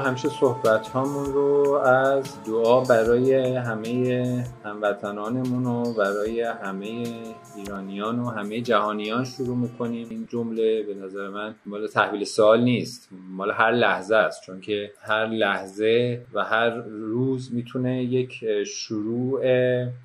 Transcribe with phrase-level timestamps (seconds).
[0.00, 7.04] همیشه صحبت هامون رو از دعا برای همه هموطنانمون و برای همه
[7.56, 10.06] ایرانیان و همه جهانیان شروع می‌کنیم.
[10.10, 14.42] این جمله به نظر من مال تحویل سوال نیست مال هر لحظه است.
[14.42, 19.42] چون که هر لحظه و هر روز می‌تونه یک شروع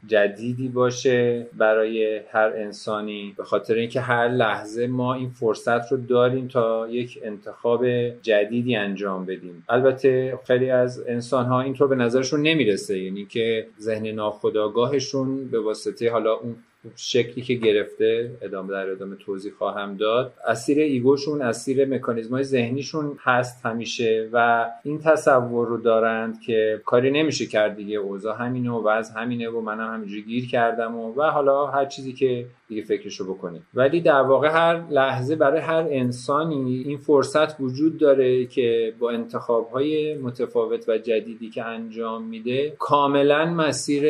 [0.08, 3.34] جدیدی باشه برای هر انسانی.
[3.38, 7.86] به خاطر اینکه هر لحظه ما این فرصت رو داریم تا یک انتخاب
[8.22, 9.64] جدیدی انجام بدیم.
[9.82, 13.00] البته خیلی از انسان ها اینطور به نظرشون نمی‌رسه.
[13.00, 16.56] یعنی که ذهن ناخودآگاهشون به واسطه حالا اون
[16.96, 20.34] شکلی که گرفته ادامه در ادامه توضیح خواهم داد.
[20.48, 27.12] اسیر ایگوشون اسیر مکانیزم های ذهنیشون هست همیشه و این تصور رو دارند که کاری
[27.12, 27.98] نمیشه کرد دیگه.
[27.98, 32.14] اوضاع همینه و وضع همینه و منم همینجوری گیر کردم و, و حالا هر چیزی
[32.14, 37.98] که دیگه فکرشو بکنیم ولی در واقع هر لحظه برای هر انسانی این فرصت وجود
[37.98, 44.04] داره که با انتخاب های متفاوت و جدیدی که انجام میده کاملا مسیر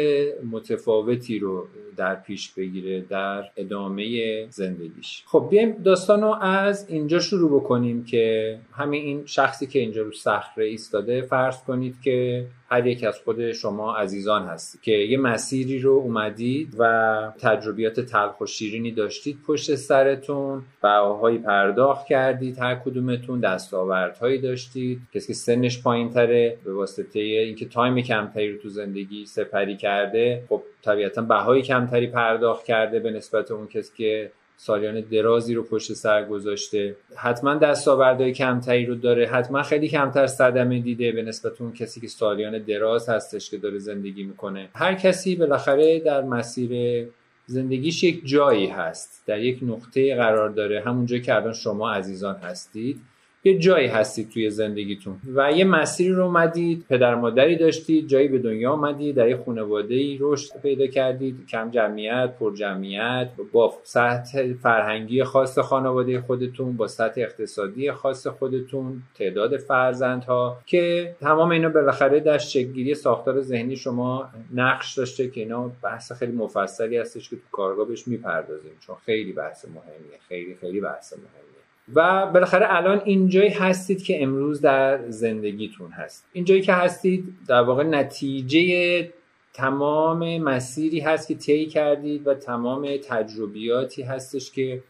[0.52, 1.68] متفاوتی رو
[1.98, 5.24] در پیش بگیره در ادامه زندگیش.
[5.26, 10.12] خب بیایم داستان رو از اینجا شروع بکنیم که همین این شخصی که اینجا رو
[10.12, 15.80] صخره ایستاده فرض کنید که هر یک از خود شما عزیزان هستید که یه مسیری
[15.80, 23.40] رو اومدید و تجربیات تلخ و شیرینی داشتید پشت سرتون بهاهایی پرداخت کردید هر کدومتون
[23.40, 25.02] دستاوردهایی داشتید.
[25.14, 30.44] کسی که سنش پایین تره به واسطه اینکه تایم کمتری رو تو زندگی سپری کرده
[30.50, 34.32] خب طبیعتا بهای کمتری پرداخت کرده به نسبت اون کسی که
[34.64, 36.96] سالیان درازی رو پشت سر گذاشته.
[37.16, 39.28] حتما دستاوردهای کمتری رو داره.
[39.28, 43.80] حتما خیلی کمتر صدمه دیده به نسبت اون کسی که سالیان دراز هستش که داره
[43.80, 44.70] زندگی می‌کنه.
[44.74, 47.08] هر کسی بالاخره در مسیر
[47.46, 49.24] زندگیش یک جایی هست.
[49.26, 50.82] در یک نقطه قرار داره.
[50.82, 53.02] همون جایی که الان شما عزیزان هستید.
[53.44, 58.40] یه جایی هستید توی زندگیتون و یه مسیری رو اومدید پدر مادری داشتید جایی به
[58.40, 64.54] دنیا اومدید در یه خانواده ای رشد پیدا کردید کم جمعیت پر جمعیت با سطح
[64.54, 72.20] فرهنگی خاص خانواده خودتون با سطح اقتصادی خاص خودتون تعداد فرزندها که تمام اینا بالاخره
[72.20, 77.42] در شکلگیری ساختار ذهنی شما نقش داشته که اینا بحث خیلی مفصلی هستش که تو
[77.52, 81.51] کارگاه بهش می‌پردازیم چون خیلی بحث مهمیه خیلی خیلی بحث مهمیه.
[81.96, 86.26] و بالاخره الان اینجایی هستید که امروز در زندگیتون هست.
[86.34, 89.10] اینجایی که هستید در واقع نتیجه
[89.54, 94.84] تمام مسیری هست که طی کردید و تمام تجربیاتی هستش که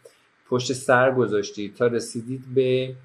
[0.50, 2.96] پشت سر گذاشتید تا رسیدید به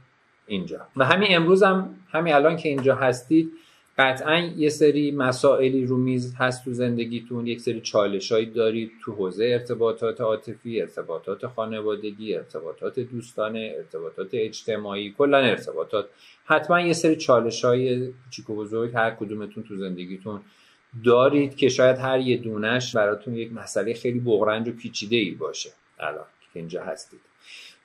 [0.47, 0.81] اینجا.
[0.97, 3.53] و همین امروز هم همین الان که اینجا هستید
[3.99, 7.47] قطعا یه سری مسائلی رو میز هست تو زندگیتون.
[7.47, 15.39] یک سری چالشهایی دارید تو حوزه ارتباطات عاطفی ارتباطات خانوادگی ارتباطات دوستانه ارتباطات اجتماعی کلا
[15.39, 16.09] ارتباطات.
[16.45, 20.41] حتما یه سری چالش های کوچیک و بزرگ هر کدومتون تو زندگیتون
[21.05, 25.71] دارید که شاید هر یه دونش براتون یک مسئله خیلی بغرنج و پیچیده ای باشه.
[25.99, 27.21] الان که اینجا هستید.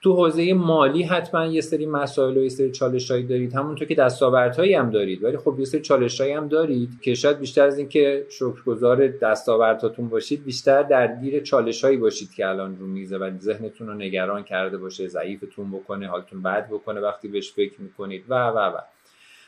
[0.01, 3.53] تو حوزه مالی حتما یه سری مسائل و یه سری چالشهایی دارید.
[3.53, 5.23] همونطور که دستاوردهایی هم دارید.
[5.23, 10.43] ولی خب یه سری چالشهایی هم دارید که شاید بیشتر از اینکه شکرگزار دستاوردهاتون باشید
[10.43, 15.71] بیشتر درگیر چالشهایی باشید که الان رو میزه و ذهنتون رو نگران کرده باشه ضعیفتون
[15.71, 18.23] بکنه حالتون بد بکنه وقتی بهش فکر می‌کنید.
[18.29, 18.77] و و و.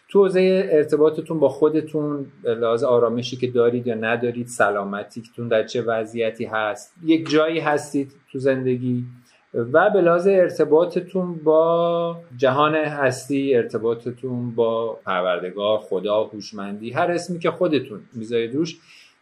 [0.10, 6.46] تو حوزه ارتباطتون با خودتون لحاظ آرامشی که دارید یا ندارید سلامتیتون در چه وضعیتی
[6.46, 9.06] هست؟ یک جایی هستید تو زندگی؟
[9.54, 18.02] و به ارتباطتون با جهان هستی ارتباطتون با پروردگار خدا هوشمندی هر اسمی که خودتون
[18.14, 18.78] می‌ذارید روش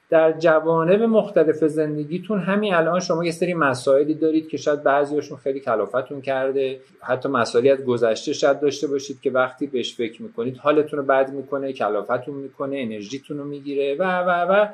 [0.09, 5.59] در جوانب مختلف زندگیتون همین الان شما یه سری مسائلی دارید که شاید بعضیاشون خیلی
[5.59, 6.79] کلافتون کرده.
[7.01, 11.31] حتی مسائلی از گذشته شاید داشته باشید که وقتی بهش فکر می‌کنید حالتون رو بد
[11.33, 14.67] می‌کنه کلافتون می‌کنه انرژیتون رو می‌گیره و و و.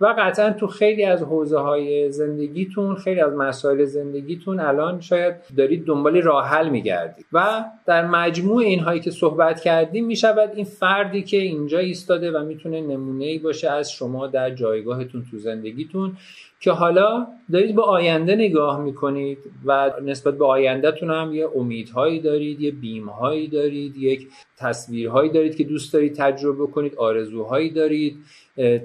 [0.00, 5.84] و قطعا تو خیلی از حوزه های زندگیتون خیلی از مسائل زندگیتون الان شاید دارید
[5.84, 7.26] دنبال راه حل میگردید.
[7.32, 12.80] و در مجموع اینهایی که صحبت کردیم می‌شود این فردی که اینجا ایستاده و می‌تونه
[12.80, 16.16] نمونه ای باشه از شما در جایگاهتون تو زندگیتون
[16.60, 22.60] که حالا دارید به آینده نگاه می‌کنید و نسبت به آیندهتون هم یه امیدهایی دارید
[22.60, 28.18] یه بیمهایی دارید یک تصویرهایی دارید که دوست دارید تجربه کنید آرزوهایی دارید.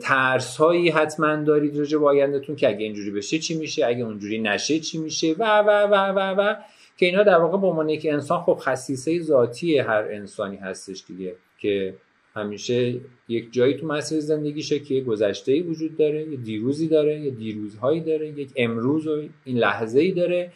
[0.02, 4.40] ترس هایی حتما دارید راجع به آیندهتون که اگه اینجوری بشه چی میشه؟ اگه اونجوری
[4.40, 6.56] نشه چی میشه؟ و و و و و
[6.98, 11.36] که اینا در واقع به عنوان یک انسان خب خصیصه ذاتی هر انسانی هستش دیگه
[11.60, 11.94] که
[12.36, 12.96] همیشه
[13.28, 18.02] یک جایی تو مسیر زندگیشه که گذشته ای وجود داره یه دیروزی داره یه دیروزهایی
[18.02, 20.52] داره یک امروز و این لحظه ای داره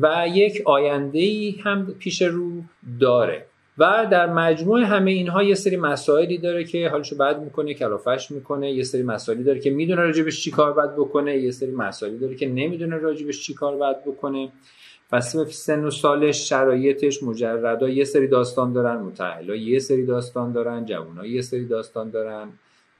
[0.00, 2.50] و یک آینده ای هم پیش رو
[3.00, 3.46] داره.
[3.80, 8.72] و در مجموع همه اینها یه سری مسائلی داره که حالشو بعد می‌کنه کلافش می‌کنه
[8.72, 12.34] یه سری مسائلی داره که می‌دونه راجبش چی کار باید بکنه یه سری مسائلی داره
[12.34, 14.52] که نمی‌دونه راجبش چی کار باید بکنه.
[15.10, 20.52] پس به سن و سالش شرایطش مجردا یه سری داستان دارن متعهلا یه سری داستان
[20.52, 22.48] دارن جوونا یه سری داستان دارن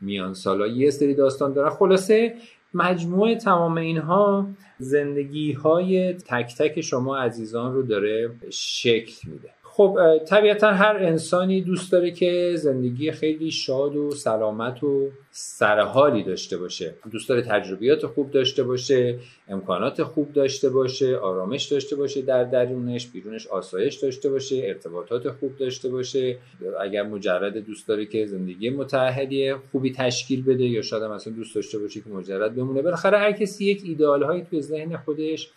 [0.00, 1.71] میان سالا یه سری داستان دارن.
[1.71, 2.35] خلاصه
[2.75, 4.47] مجموع تمام اینها
[4.79, 9.60] زندگی های تک تک شما عزیزان رو داره شکل میده.
[9.72, 16.56] خب طبیعتا هر انسانی دوست داره که زندگی خیلی شاد و سلامت و سرحالی داشته
[16.58, 16.94] باشه.
[17.11, 19.19] دوست داره تجربیات خوب داشته باشه
[19.49, 25.56] امکانات خوب داشته باشه آرامش داشته باشه در درونش بیرونش آسایش داشته باشه ارتباطات خوب
[25.56, 26.38] داشته باشه.
[26.81, 31.78] اگر مجرد دوست داره که زندگی متحدی خوبی تشکیل بده یا شاید مثلا دوست داشته
[31.78, 32.82] باشه که مجرد بمونه.
[32.82, 35.50] بالاخره هر کسی یک ایدئال هایی تو ذهن خودش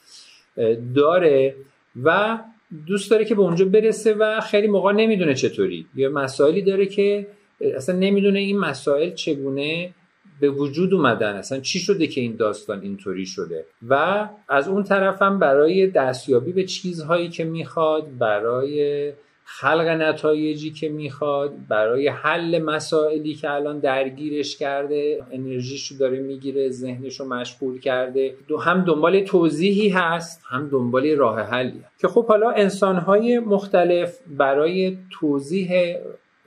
[0.95, 1.56] داره
[2.04, 2.39] و
[2.88, 5.86] دوست داره که به اونجا برسه و خیلی موقع نمی‌دونه چطوری.
[5.96, 7.28] یا مسائلی داره که
[7.75, 9.94] اصلا نمی‌دونه این مسائل چگونه
[10.40, 11.36] به وجود اومدن.
[11.36, 16.64] اصلا چی شده که این داستان اینطوری شده؟ و از اون طرفم برای دستیابی به
[16.64, 19.12] چیزهایی که می‌خواد برای
[19.60, 26.70] خلق نتایجی که می‌خواد برای حل مسائلی که الان درگیرش کرده انرژیش رو داره می‌گیره
[26.70, 28.36] ذهنش رو مشغول کرده.
[28.48, 34.98] دو هم دنبال توضیحی هست هم دنبال راه حلی که خب حالا انسانهای مختلف برای
[35.12, 35.98] توضیح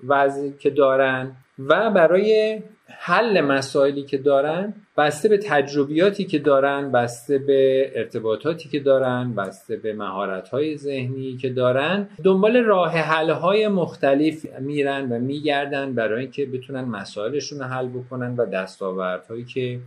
[0.07, 7.39] وضعی که دارن و برای حل مسائلی که دارن بسته به تجربیاتی که دارن بسته
[7.39, 15.13] به ارتباطاتی که دارن بسته به مهارت‌های ذهنی که دارن دنبال راه حل‌های مختلف میرن
[15.13, 19.81] و میگردن برای اینکه بتونن مسائلشون رو حل بکنن و دستاوردهایی که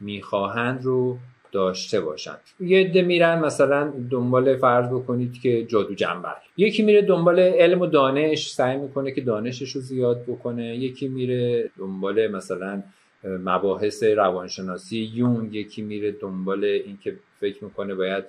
[0.00, 1.18] می‌خواهند رو
[1.54, 2.36] داشته باشن.
[2.60, 6.28] یه عده میرن مثلا دنبال فرض بکنید که جادو جنبل.
[6.56, 10.76] یکی میره دنبال علم و دانش سعی می‌کنه که دانشش رو زیاد بکنه.
[10.76, 12.82] یکی میره دنبال مثلا
[13.24, 15.10] مباحث روانشناسی.
[15.14, 18.24] یون یکی میره دنبال اینکه فکر می‌کنه باید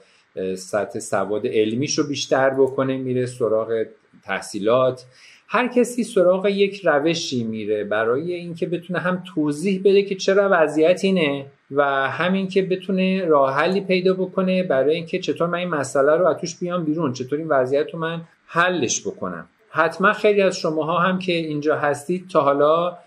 [0.56, 2.98] سطح سواد علمیش رو بیشتر بکنه.
[2.98, 3.86] میره سراغ
[4.24, 5.06] تحصیلات.
[5.48, 11.04] هر کسی سراغ یک روشی میره برای اینکه بتونه هم توضیح بده که چرا وضعیت
[11.04, 16.16] اینه و همین که بتونه راه حلی پیدا بکنه برای اینکه چطور من این مسئله
[16.16, 19.48] رو از بیام بیرون چطور این وضعیت رو من حلش بکنم.
[19.70, 22.98] حتما خیلی از شماها هم که اینجا هستید تا حالا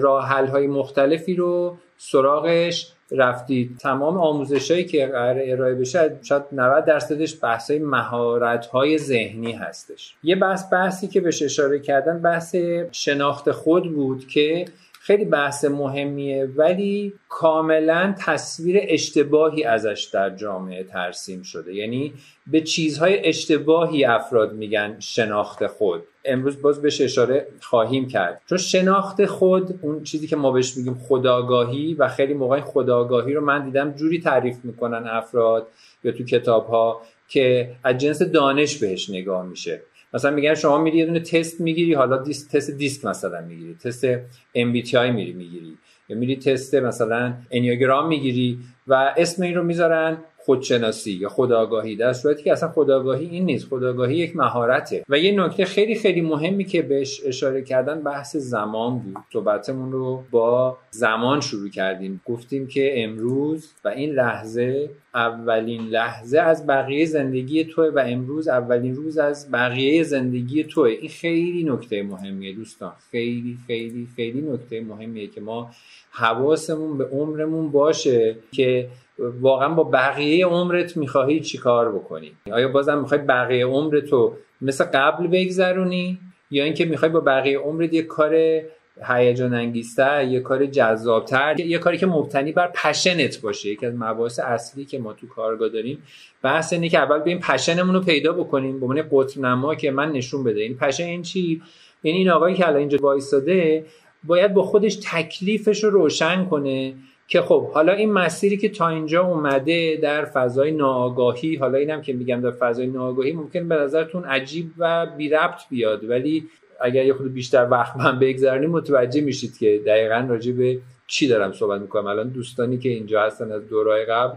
[0.00, 3.76] راه های مختلفی رو سراغش رفتید.
[3.78, 9.52] تمام آموزش هایی که قرار ارائه بشه شاید 90 درصدش بحث های مهارت های ذهنی
[9.52, 10.14] هستش.
[10.22, 12.56] یه بحث بحثی که بهش اشاره کردن بحث
[12.92, 14.64] شناخت خود بود که
[15.06, 21.74] خیلی بحث مهمیه ولی کاملا تصویر اشتباهی ازش در جامعه ترسیم شده.
[21.74, 22.12] یعنی
[22.46, 26.02] به چیزهای اشتباهی افراد میگن شناخت خود.
[26.24, 28.40] امروز باز بهش اشاره خواهیم کرد.
[28.46, 33.44] چون شناخت خود اون چیزی که ما بهش میگیم خداگاهی و خیلی موقع خداگاهی رو
[33.44, 35.66] من دیدم جوری تعریف می‌کنن افراد
[36.04, 39.80] یا تو کتاب ها که از جنس دانش بهش نگاه میشه.
[40.14, 44.16] مثلا میگن شما میری یه دونه تست می‌گیری حالا دیست، تست دیسک مثلا می‌گیری تست
[44.56, 45.78] MBTI میری می‌گیری.
[46.08, 52.12] یا میری تست مثلا انیاگرام می‌گیری و اسم این رو می‌ذارن خودشناسی یا خداگاهی در
[52.12, 53.68] صورتی که اصلا خداگاهی این نیست.
[53.68, 55.04] خداگاهی یک مهارته.
[55.08, 59.16] و یه نکته خیلی خیلی مهمی که بهش اشاره کردن بحث زمان بود.
[59.32, 62.20] صحبتمون رو با زمان شروع کردیم.
[62.24, 68.96] گفتیم که امروز و این لحظه اولین لحظه از بقیه زندگی توه و امروز اولین
[68.96, 70.88] روز از بقیه زندگی توه.
[70.88, 72.92] این خیلی نکته مهمیه دوستان.
[73.10, 75.70] خیلی خیلی خیلی نکته مهمیه که ما
[76.10, 83.20] حواسمون به عمرمون باشه که واقعا با بقیه عمرت می‌خواهی چیکار بکنی؟ آیا بازم می‌خوای
[83.20, 86.18] بقیه عمرتو مثل قبل بگذرونی؟
[86.50, 88.60] یا اینکه می‌خوای با بقیه عمرت یه کار
[89.08, 94.38] هیجان انگیزتر یه کار جذابتر یه کاری که مبتنی بر پشنت باشه؟ یکی از مباحث
[94.38, 96.02] اصلی که ما تو کارگاه داریم
[96.42, 98.80] بحث اینه که اول این پشنمون رو پیدا بکنیم.
[98.80, 100.60] به عنوان قطب نما که من نشون بده.
[100.60, 101.62] این پشن این چی؟
[102.02, 103.84] یعنی این آقایی که الان اینجا وایساده
[104.24, 106.94] باید با خودش تکلیفش رو روشن کنه.
[107.28, 112.12] که خب حالا این مسیری که تا اینجا اومده در فضای ناآگاهی حالا اینم که
[112.12, 116.48] میگم در فضای ناآگاهی ممکن به نظرتون عجیب و بی ربط بیاد ولی
[116.80, 121.52] اگر یه خود بیشتر وقت من بگذارنیم متوجه میشید که دقیقا راجع به چی دارم
[121.52, 122.06] صحبت می‌کنم.
[122.06, 124.36] الان دوستانی که اینجا هستن از دورای قبل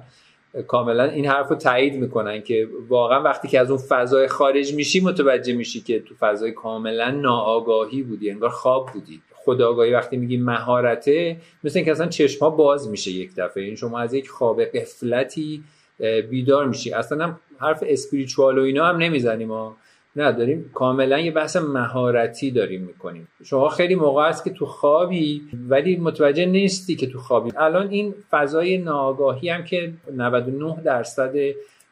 [0.67, 4.99] کاملا این حرف رو تایید می‌کنن که واقعا وقتی که از اون فضای خارج میشی
[4.99, 9.21] متوجه میشی که تو فضای کاملا ناآگاهی بودی انگار خواب بودی.
[9.47, 13.63] خداگاهی وقتی میگی مهارته مثل اینکه اصلا چشم ها باز میشه یک دفعه.
[13.63, 15.63] این شما از یک خواب قفلتی
[16.29, 16.93] بیدار میشی.
[16.93, 19.75] اصلا هم حرف اسپریچوال و اینا هم نمی‌زنیم ما.
[20.15, 23.27] نه داریم کاملا یه بحث مهارتی داریم می‌کنیم.
[23.43, 27.51] شما خیلی موقع است که تو خوابی ولی متوجه نیستی که تو خوابی.
[27.57, 31.33] الان این فضای ناآگاهی هم که 99 درصد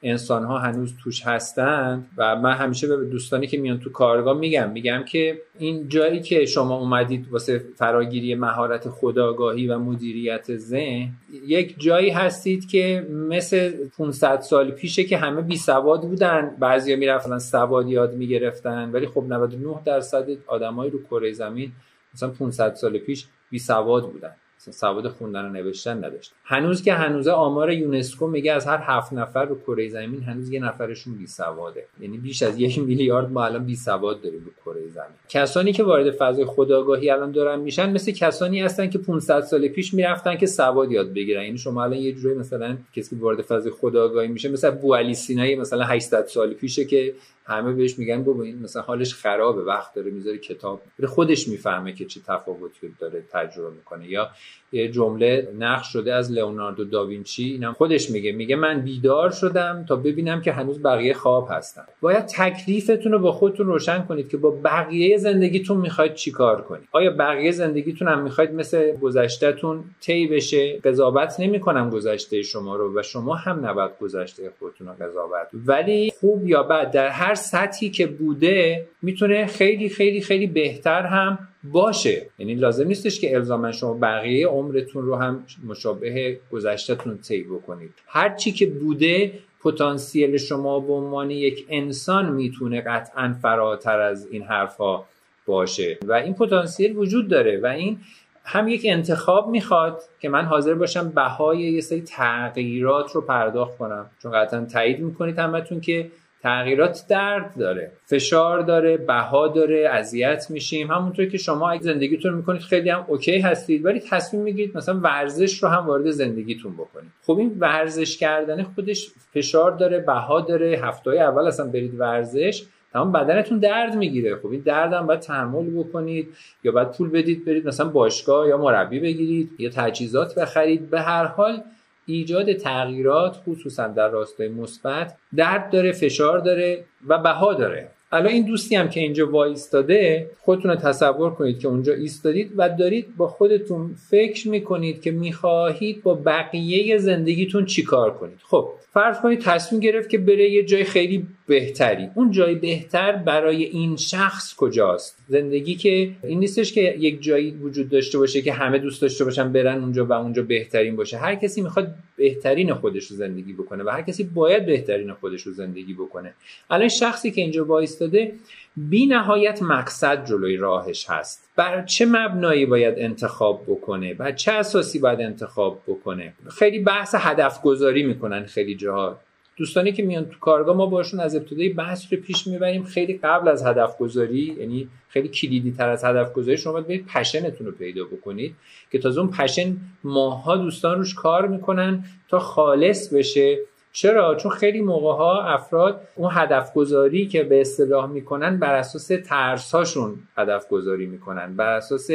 [0.04, 4.72] انسان ها هنوز توش هستند و من همیشه به دوستانی که میان تو کارگاه میگم
[4.72, 11.10] میگم که این جایی که شما اومدید واسه فراگیری مهارت خداگاهی و مدیریت ذهن
[11.48, 16.56] یک جایی هستید که مثل 500 سال پیشه که همه بی سواد بودن.
[16.60, 21.72] بعضیا می‌رفتن سواد یاد می‌گرفتن ولی خب 99 درصد آدمایی رو کره زمین
[22.14, 24.32] مثلا 500 سال پیش بی سواد بودن.
[24.72, 26.34] سواد خوندن و نوشتن نداشت.
[26.44, 30.60] هنوز که هنوز آمار یونسکو میگه از هر هفت نفر رو کره زمین هنوز یه
[30.60, 31.86] نفرشون بی سواده.
[32.00, 35.16] یعنی بیش از یک میلیارد ما الان بی سواد داریم رو کره زمین.
[35.30, 39.94] کسانی که وارد فضای خداگاهی الان دارن میشن مثل کسانی هستن که 500 سال پیش
[39.94, 41.44] می‌رفتن که سواد یاد بگیرن.
[41.44, 45.14] یعنی شما الان یه جوری مثلا کسی که وارد فضای خداگاهی میشه مثلا بو علی
[45.14, 47.14] سینایی مثلا 800 سال پیشه که
[47.46, 50.82] همه بهش میگن بابا این مثلا حالش خرابه وقت داره می‌ذاره کتاب.
[51.08, 54.10] خودش می‌فهمه که چه تفاوتی داره تجربه می‌کنه.
[54.10, 54.32] یا
[54.76, 57.44] یه جمله نقش شده از لئوناردو داوینچی.
[57.44, 58.32] اینم خودش میگه.
[58.32, 61.84] میگه من بیدار شدم تا ببینم که هنوز بقیه خواب هستن.
[62.02, 66.88] باید تکلیفتون رو با خودتون روشن کنید که با بقیه زندگیتون می‌خواید چیکار کنید.
[66.92, 73.02] آیا بقیه زندگیتون هم می‌خواید مثل گذشتهتون طی بشه؟ قضاوت نمی‌کنم گذشته شما رو و
[73.02, 75.48] شما هم نباید گذشته خودتون رو قضاوت.
[75.66, 81.40] ولی خوب یا بد در هر سطحی که بوده می‌تونه خیلی خیلی خیلی بهتر هم
[81.72, 82.30] باشه.
[82.40, 87.94] یعنی لازم نیستش که الزاما شما بقیه عمرتون رو هم مشابه گذشتهتون طی بکنید.
[88.08, 94.44] هر چی که بوده پتانسیل شما به عنوان یک انسان می‌تونه قطعا فراتر از این
[94.44, 95.06] حرفها
[95.46, 95.98] باشه.
[96.04, 98.00] و این پتانسیل وجود داره و این
[98.44, 104.10] هم یک انتخاب می‌خواد که من حاضر باشم بهای یه سری تغییرات رو پرداخت کنم.
[104.22, 106.12] چون قطعا تایید می‌کنید همتون که
[106.46, 110.92] تغییرات درد داره فشار داره بها داره اذیت میشیم.
[110.92, 115.64] همونطور که شما اگه زندگیتون می‌کنید خیلی هم اوکی هستید ولی تصمیم می‌گیرید مثلا ورزش
[115.64, 117.12] رو هم وارد زندگیتون بکنید.
[117.26, 123.12] خب این ورزش کردن خودش فشار داره بها داره هفته اول اصلا برید ورزش تمام
[123.12, 124.36] بدنتون درد می‌گیره.
[124.36, 126.28] خب این درد هم باید تحمل بکنید
[126.64, 130.90] یا باید پول بدید برید مثلا باشگاه یا مربی بگیرید یا تجهیزات بخرید.
[130.90, 131.62] به هر حال
[132.06, 137.88] ایجاد تغییرات خصوصا در راستای مثبت درد داره فشار داره و بها داره.
[138.12, 142.70] الان این دوستی هم که اینجا وایستاده خودتون رو تصور کنید که اونجا ایستادید و
[142.70, 148.40] دارید با خودتون فکر می‌کنید که می‌خواهید با بقیه زندگیتون چیکار کنید.
[148.44, 152.10] خب فرض کنید تصمیم گرفت که بره یه جای خیلی بهتری.
[152.16, 157.90] اون جای بهتر برای این شخص کجاست؟ زندگی که این نیستش که یک جایی وجود
[157.90, 161.18] داشته باشه که همه دوست داشته باشن برن اونجا و اونجا بهترین باشه.
[161.18, 165.54] هر کسی می‌خواد بهترین خودش رو زندگی بکنه و هر کسی باید بهترین خودش رو
[165.54, 166.34] زندگی بکنه.
[166.70, 168.34] الان شخصی که اینجا وایستاده
[168.78, 171.50] بی نهایت مقصد جلوی راهش هست.
[171.56, 177.62] بر چه مبنایی باید انتخاب بکنه؟ بر چه اساسی باید انتخاب بکنه؟ خیلی بحث هدف
[177.62, 179.20] گذاری می‌کنن خیلی جاها.
[179.58, 182.84] دوستانی که میان تو کارگاه ما باشون از ابتدای بحث رو پیش می‌بریم.
[182.84, 187.68] خیلی قبل از هدف گذاری یعنی خیلی کلیدی تر از هدف گذاری شما باید پشنتون
[187.68, 188.56] رو پیدا بکنید
[188.92, 193.60] که تازه اون پشن ماها دوستان روش کار می‌کنن تا خالص بشه
[193.96, 199.12] چرا؟ چون خیلی موقع ها افراد اون هدف گذاری که به اصطلاح می‌کنن بر اساس
[199.26, 202.10] ترس هاشون هدف گذاری می‌کنن بر اساس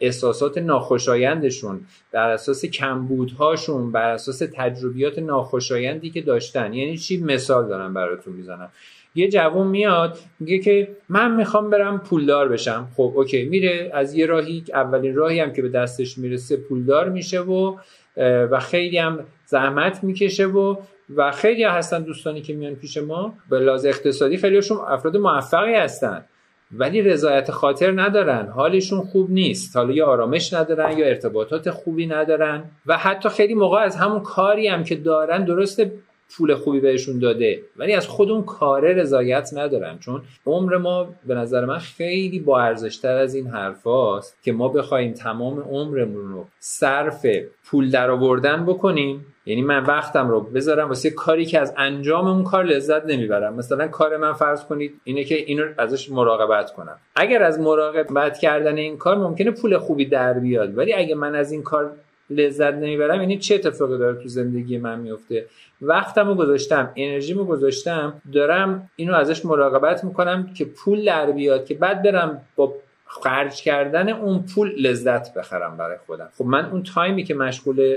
[0.00, 1.80] احساسات ناخوشایندشون
[2.12, 6.74] بر اساس کمبودهاشون بر اساس تجربیات ناخوشایندی که داشتن.
[6.74, 8.68] یعنی چی؟ مثال دارم براتون می‌زنم.
[9.14, 12.88] یه جوون میاد میگه که من می‌خوام برم پولدار بشم.
[12.96, 13.90] خب اوکی میره.
[13.94, 17.76] از یه راهی اولین راهی هم که به دستش می‌رسه پولدار میشه و
[18.50, 20.76] و خیلی هم زحمت می‌کشه و
[21.16, 23.34] و خیلی هستن دوستانی که میان پیش ما.
[23.50, 26.24] به لحاظ اقتصادی خیلیشون افراد موفقی هستن
[26.76, 28.48] ولی رضایت خاطر ندارن.
[28.48, 29.76] حالشون خوب نیست.
[29.76, 32.64] حالا یا آرامش ندارن یا ارتباطات خوبی ندارن.
[32.86, 35.92] و حتی خیلی موقع از همون کاری هم که دارن درسته
[36.36, 37.62] پول خوبی بهشون داده.
[37.76, 39.98] ولی از خود اون کاره رضایت ندارن.
[39.98, 45.12] چون عمر ما به نظر من خیلی با ارزشتر از این حرفاست که ما بخوایم
[45.12, 47.26] تمام عمرمون رو صرف
[47.64, 49.26] پول درآوردن بکنیم.
[49.46, 53.54] یعنی من وقتم رو بذارم واسه کاری که از انجام اون کار لذت نمی‌برم.
[53.54, 56.96] مثلا کار من فرض کنید اینه که اینو ازش مراقبت کنم.
[57.16, 60.78] اگر از مراقبت کردن این کار ممکنه پول خوبی در بیاد.
[60.78, 61.92] ولی اگه من از این کار
[62.34, 63.20] لذت نمی‌برم.
[63.20, 65.46] یعنی چه اتفاقی داره تو زندگی من میفته؟
[65.82, 71.64] وقتم رو گذاشتم انرژی رو گذاشتم دارم اینو ازش مراقبت می‌کنم که پول در بیاد
[71.64, 72.74] که بعد برم با
[73.06, 76.28] خرج کردن اون پول لذت بخرم برای خودم.
[76.38, 77.96] خب من اون تایمی که مشغول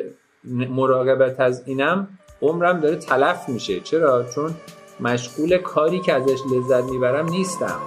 [0.70, 2.08] مراقبت از اینم
[2.42, 3.80] عمرم داره تلف میشه.
[3.80, 4.52] چرا؟ چون
[5.00, 7.80] مشغول کاری که ازش لذت می‌برم نیستم.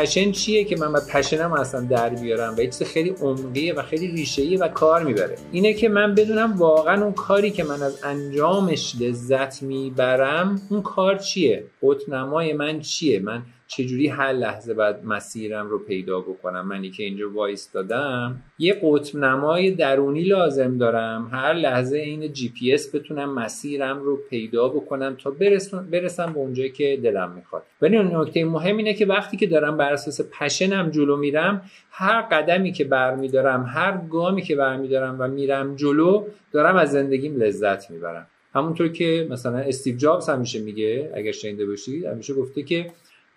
[0.00, 3.82] passion چیه که من باید passion م اصلا در بیارم و چیز خیلی عمقیه و
[3.82, 5.36] خیلی ریشه‌ایه و کار می‌بره.
[5.52, 11.16] اینه که من بدونم واقعا اون کاری که من از انجامش لذت می‌برم اون کار
[11.16, 16.90] چیه؟ قطب نمای من چیه؟ من چجوری هر لحظه باید مسیرم رو پیدا بکنم؟ منی
[16.90, 21.30] که اینجا وایسادم یه قطب نمای درونی لازم دارم.
[21.32, 26.38] هر لحظه این جی پی اس بتونم مسیرم رو پیدا بکنم تا برسم, برسم به
[26.38, 27.62] اونجایی که دلم می‌خواد.
[27.82, 32.72] ولی نکته مهم اینه که وقتی که دارم بر اساس پشنم جلو میرم هر قدمی
[32.72, 38.26] که برمیدارم هر گامی که برمیدارم و میرم جلو دارم از زندگیم لذت می‌برم.
[38.54, 42.90] همونطور که مثلا استیو جابز همیشه میگه اگر شنیده باشید همیشه گفته که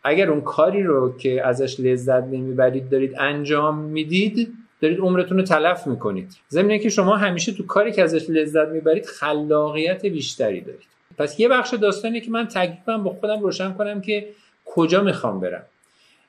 [0.03, 5.87] اگر اون کاری رو که ازش لذت نمی‌برید دارید انجام می‌دید دارید عمرتون رو تلف
[5.87, 6.37] می‌کنید.
[6.51, 10.87] ضمن که شما همیشه تو کاری که ازش لذت می‌برید خلاقیت بیشتری دارید.
[11.17, 14.27] پس یه بخش داستانی که من تقریبا با خودم روشن کنم که
[14.65, 15.63] کجا می‌خوام برم.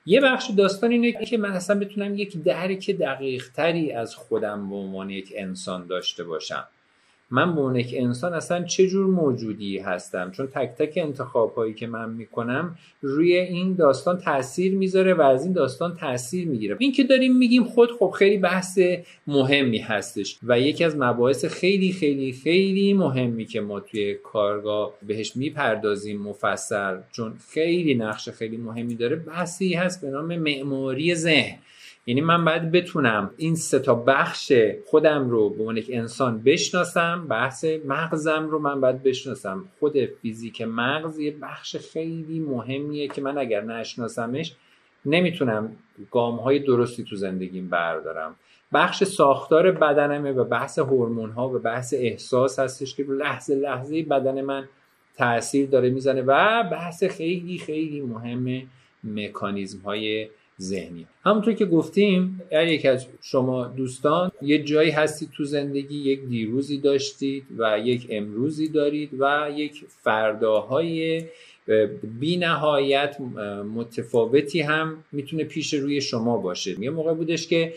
[0.07, 4.77] یه بخش داستان اینه که من اصلا بتونم یک درک دقیق تری از خودم به
[4.77, 6.69] عنوان یک انسان داشته باشم.
[7.31, 11.75] من به عنوان یک انسان اصلا چه جور موجودی هستم؟ چون تک تک انتخاب هایی
[11.75, 16.77] که من می‌کنم روی این داستان تاثیر می‌ذاره و از این داستان تاثیر می‌گیره.
[16.79, 18.79] این که داریم میگیم خود خب خیلی بحث
[19.27, 25.37] مهمی هستش و یکی از مباحث خیلی خیلی خیلی مهمی که ما توی کارگاه بهش
[25.37, 31.59] می‌پردازیم مفصل چون خیلی نقش خیلی مهمی داره بحثی هست به نام معماری ذهن.
[32.07, 34.53] یعنی من باید بتونم این سه تا بخش
[34.87, 39.65] خودم رو به عنوان یک انسان بشناسم بحث مغزم رو من باید بشناسم.
[39.81, 44.55] خود فیزیک مغز یه بخش خیلی مهمیه که من اگر نشناسمش
[45.07, 45.77] نمی‌تونم
[46.11, 48.35] گام های درستی تو زندگیم بردارم.
[48.73, 54.41] بخش ساختار بدنمه و بحث هورمون ها و بحث احساس هستش که لحظه لحظه بدن
[54.41, 54.69] من
[55.17, 58.63] تاثیر داره می‌زنه و بحث خیلی خیلی مهم
[59.05, 60.29] مکانیزم های
[60.61, 61.07] ذهنی.
[61.25, 66.79] همونطور که گفتیم اگر یکی از شما دوستان یه جایی هستید تو زندگی یک دیروزی
[66.79, 71.25] داشتید و یک امروزی دارید و یک فرداهای
[72.21, 73.17] بی نهایت
[73.75, 76.81] متفاوتی هم می‌تونه پیش روی شما باشه.
[76.81, 77.75] یه موقع بودش که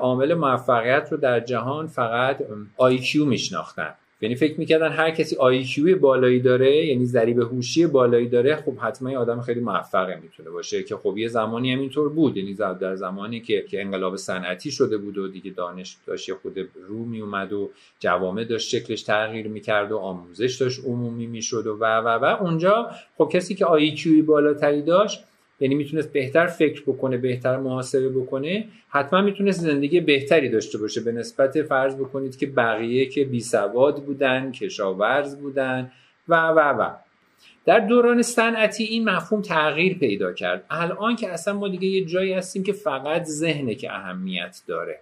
[0.00, 2.38] عامل موفقیت رو در جهان فقط
[2.80, 3.94] IQ میشناختن.
[4.22, 9.10] یعنی فکر می‌کردن هر کسی آیکیو بالایی داره یعنی ذریب هوشی بالایی داره خب حتما
[9.10, 12.36] یه آدم خیلی موفقه می‌تونه باشه که خب یه زمانی هم اینطور بود.
[12.36, 16.58] یعنی در زمانی که که انقلاب صنعتی شده بود و دیگه دانش داشت خود
[16.88, 21.84] رو میومد و جوامع داشت شکلش تغییر می‌کرد و آموزش داشت عمومی می‌شد و و
[21.84, 22.24] و و.
[22.24, 25.24] اونجا خب کسی که آیکیوی بالاتری داشت
[25.62, 31.00] یعنی می‌تونست بهتر فکر بکنه بهتر محاسبه بکنه حتما می‌تونست زندگی بهتری داشته باشه.
[31.00, 35.92] به نسبت فرض بکنید که بقیه که بی سواد بودن کشاورز بودن
[36.28, 36.90] و و و.
[37.64, 40.64] در دوران صنعتی این مفهوم تغییر پیدا کرد.
[40.70, 45.00] الان که اصلا ما دیگه یه جایی هستیم که فقط ذهنه که اهمیت داره.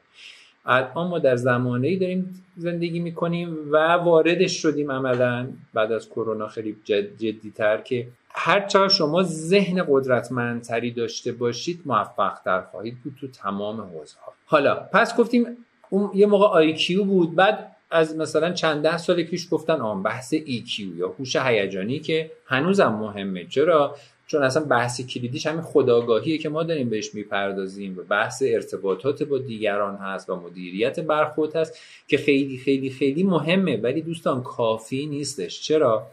[0.66, 5.48] الان ما در زمانه ای داریم زندگی می‌کنیم و واردش شدیم عملا.
[5.74, 6.76] بعد از کرونا خیلی
[7.18, 14.32] جدیتر که هر شما ذهن قدرتمندتری داشته باشید موفقتر خواهید بود تو تمام حوزه ها
[14.44, 15.46] حالا پس گفتیم
[15.90, 20.34] اون یه موقع IQ بود بعد از مثلا چند ده سال پیش گفتن آن بحث
[20.44, 23.46] EQ یا هوش هیجانی که هنوزم مهمه.
[23.46, 27.98] چرا؟ چون اصلا بحث کلیدیش همین خودآگاهیه که ما داریم بهش می‌پردازیم.
[27.98, 33.76] و بحث ارتباطات با دیگران هست و مدیریت برخورد هست که خیلی خیلی خیلی مهمه.
[33.76, 35.60] ولی دوستان کافی نیستش.
[35.60, 36.06] چرا؟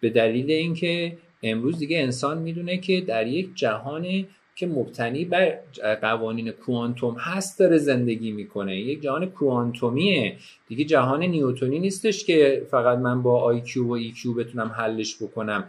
[0.00, 1.18] به دلیل اینکه
[1.50, 5.58] امروز دیگه انسان می‌دونه که در یک جهان که مبتنی بر
[6.00, 8.76] قوانین کوانتوم هست داره زندگی می‌کنه.
[8.76, 10.36] یک جهان کوانتومیه.
[10.68, 15.64] دیگه جهان نیوتونی نیستش که فقط من با IQ و EQ بتونم حلش بکنم.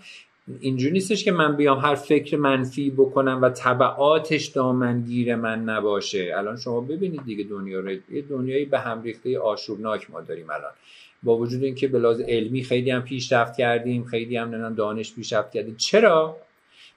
[0.60, 6.34] اینجوری نیستش که من بیام هر فکر منفی بکنم و تبعاتش دامنگیر من نباشه.
[6.38, 7.92] الان شما ببینید دیگه دنیا رو.
[7.92, 10.72] یه دنیایی به هم ریخته آشوبناک ما داریم الان.
[11.24, 15.52] با وجود اینکه به لحاظ علمی خیلی هم پیشرفت کردیم خیلی هم نمی‌دونم دانش پیشرفت
[15.52, 15.76] کردیم.
[15.78, 16.38] چرا؟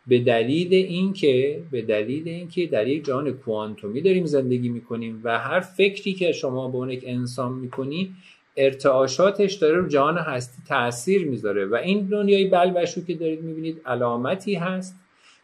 [0.06, 5.60] به دلیل اینکه به دلیل اینکه در یک جهان کوانتومی داریم زندگی می‌کنیم و هر
[5.60, 8.14] فکری که شما به اون یک انسان می‌کنی
[8.56, 14.54] ارتعاشاتش داره رو جهان هستی تاثیر می‌ذاره و این دنیای بلبشو که دارید می‌بینید علامتی
[14.54, 14.96] هست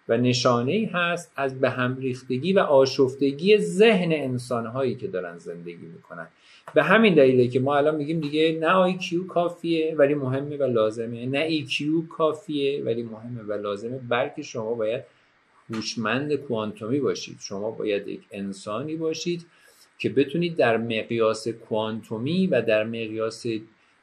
[0.09, 6.27] و نشانه هست از به هم ریختگی و آشفتگی ذهن انسانهایی که دارن زندگی می‌کنن.
[6.75, 11.27] به همین دلیله که ما الان میگیم دیگه نه IQ کافیه ولی مهمه و لازمه
[11.27, 13.99] نه EQ کافیه ولی مهمه و لازمه.
[14.09, 15.03] بلکه شما باید
[15.71, 17.37] هوشمند کوانتومی باشید.
[17.41, 19.47] شما باید یک انسانی باشید
[19.99, 23.47] که بتونید در مقیاس کوانتومی و در مقیاس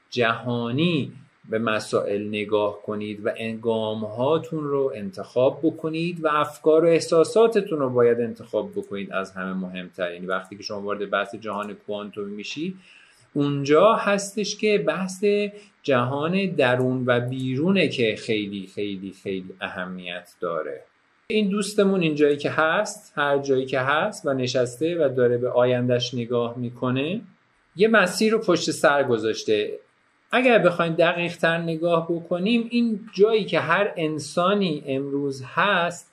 [0.09, 1.11] جهانی
[1.49, 7.89] به مسائل نگاه کنید و اقدام هاتون رو انتخاب بکنید و افکار و احساساتتون رو
[7.89, 10.13] باید انتخاب بکنید از همه مهمتر.
[10.13, 12.75] یعنی وقتی که شما وارد بحث جهان کوانتومی میشی
[13.33, 15.25] اونجا هستش که بحث
[15.83, 20.83] جهان درون و بیرونه که خیلی خیلی خیلی اهمیت داره.
[21.27, 26.13] این دوستمون اینجایی که هست هر جایی که هست و نشسته و داره به آیندهش
[26.13, 27.21] نگاه می‌کنه
[27.75, 29.79] یه مسیر رو پشت سر گذاشته.
[30.35, 36.11] اگر بخوایم دقیق تر نگاه بکنیم این جایی که هر انسانی امروز هست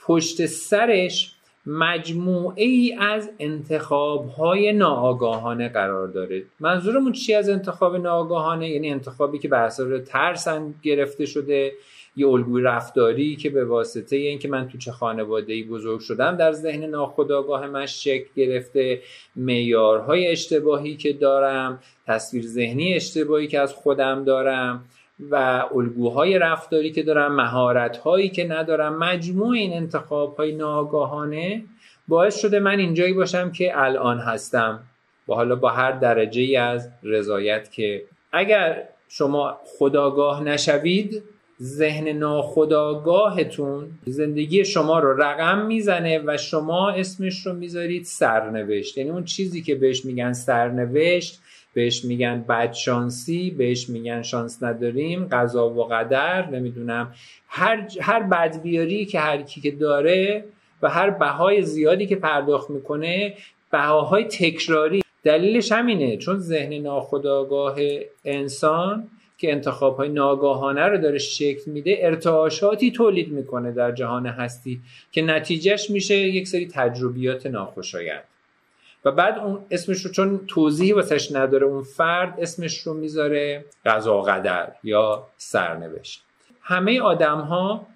[0.00, 1.34] پشت سرش
[1.66, 6.42] مجموعه ای از انتخاب های ناآگاهانه قرار داره.
[6.60, 10.48] منظورمون چی از انتخاب ناآگاهانه؟ یعنی انتخابی که بر اساس ترس
[10.82, 11.72] گرفته شده
[12.16, 16.52] یه الگوی رفتاری که به واسطه اینکه من تو چه خانواده ای بزرگ شدم در
[16.52, 19.00] ذهن ناخودآگاه من شکل گرفته
[19.36, 24.84] معیارهای اشتباهی که دارم تصویر ذهنی اشتباهی که از خودم دارم
[25.30, 31.64] و الگوهای رفتاری که دارم مهارتهایی که ندارم مجموع این انتخاب های ناگاهانه
[32.08, 34.80] باعث شده من اینجایی باشم که الان هستم.
[35.26, 41.22] با حالا با هر درجه ای از رضایت که اگر شما خداگاه نشوید
[41.60, 48.98] ذهن ناخداگاهتون زندگی شما رو رقم می‌زنه و شما اسمش رو می‌ذارید سرنوشت.
[48.98, 51.40] یعنی اون چیزی که بهش میگن سرنوشت
[51.74, 57.14] بهش میگن بدشانسی بهش میگن شانس نداریم قضا و قدر نمی‌دونم
[57.48, 60.44] هر هر بدبیاری که هر کی که داره
[60.82, 63.34] و هر بهای زیادی که پرداخت می‌کنه
[63.72, 65.02] بهاهای تکراری.
[65.24, 67.76] دلیلش همینه چون ذهن ناخداگاه
[68.24, 69.08] انسان
[69.42, 74.80] که انتخاب های ناگاهانه رو داره شکل میده ارتعاشاتی تولید می‌کنه در جهان هستی
[75.12, 78.22] که نتیجهش میشه یک سری تجربیات ناخوشایند.
[79.04, 84.20] و بعد اون اسمش رو چون توضیحی واسش نداره اون فرد اسمش رو می‌ذاره قضا
[84.20, 86.22] قدر یا سرنوشت.
[86.60, 87.86] همه آدم ها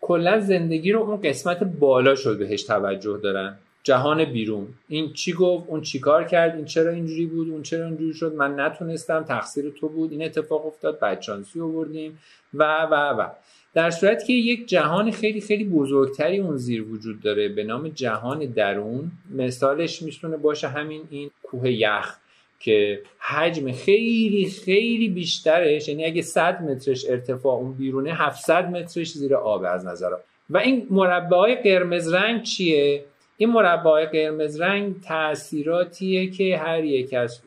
[0.00, 3.58] کلا زندگی رو اون قسمت بالا شد بهش توجه دارن.
[3.88, 4.66] جهان بیرون.
[4.88, 8.34] این چی گفت؟ اون چی کار کرد؟ این چرا اینجوری بود؟ اون چرا اینجوری شد؟
[8.34, 10.12] من نتونستم تقصیر تو بود.
[10.12, 12.18] این اتفاق افتاد بچانسی آوردیم
[12.54, 13.28] و و و.
[13.74, 18.38] در صورت که یک جهان خیلی خیلی بزرگتری اون زیر وجود داره به نام جهان
[18.38, 22.16] درون مثالش می‌تونه باشه همین این کوه یخ
[22.60, 29.34] که حجم خیلی خیلی بیشترش یعنی اگه 100 مترش ارتفاع اون بیرونه 700 مترش زیر
[29.34, 30.10] آب از نظر.
[30.50, 33.04] و این مربع های قرمز رنگ چیه؟
[33.40, 37.40] این مربع قرمز رنگ تاثیراتیه که هر یک از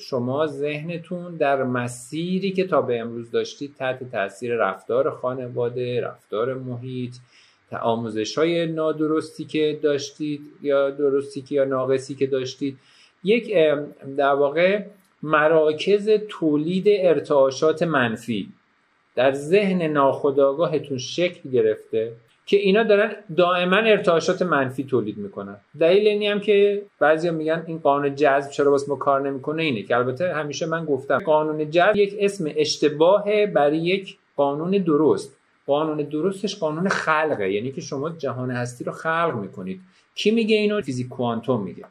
[0.00, 7.14] شما ذهنتون در مسیری که تا به امروز داشتید تحت تاثیر رفتار خانواده رفتار محیط
[7.80, 12.78] آموزش های نادرستی که داشتید یا درستی که یا ناقصی که داشتید.
[13.24, 13.54] یک
[14.16, 14.82] در واقع
[15.22, 18.48] مراکز تولید ارتعاشات منفی
[19.14, 22.12] در ذهن ناخودآگاهتون شکل گرفته.
[22.50, 25.56] که اینا دارن دائما ارتعاشات منفی تولید می‌کنن.
[25.80, 29.82] دلیل اینی هم که بعضیا میگن این قانون جذب چرا واسه ما کار نمی‌کنه اینه
[29.82, 35.36] که البته همیشه من گفتم قانون جذب یک اسم اشتباه برای یک قانون درست.
[35.66, 39.80] قانون درستش قانون خلقه یعنی که شما جهان هستی رو خلق می‌کنید.
[40.14, 41.84] کی میگه اینو؟ فیزیک کوانتوم میگه.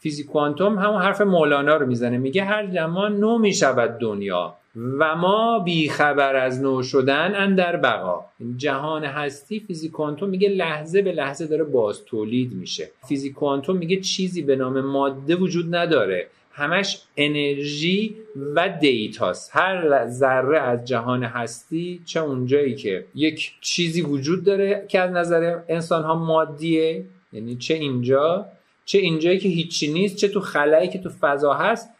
[0.00, 2.18] فیزیک کوانتوم همون حرف مولانا رو می‌زنه.
[2.18, 4.54] میگه هر زمان نو می‌شود دنیا.
[4.76, 8.24] و ما بیخبر از نو شدن اندر بقا.
[8.56, 12.90] جهان هستی فیزیک کوانتوم میگه لحظه به لحظه داره باز تولید میشه.
[13.08, 16.26] فیزیک کوانتوم میگه چیزی به نام ماده وجود نداره.
[16.52, 18.16] همش انرژی
[18.54, 19.50] و دیتاست.
[19.54, 25.58] هر ذره از جهان هستی چه اونجایی که یک چیزی وجود داره که از نظر
[25.68, 28.46] انسان ها مادیه یعنی چه اینجا؟
[28.84, 31.90] چه اینجایی که هیچی نیست چه تو خلایی که تو فضا هست